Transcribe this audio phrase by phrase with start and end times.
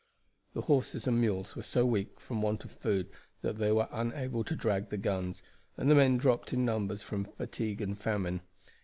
[0.55, 3.09] The horses and mules were so weak from want of food
[3.43, 5.43] that they were unable to drag the guns,
[5.77, 8.41] and the men dropped in numbers from fatigue and famine.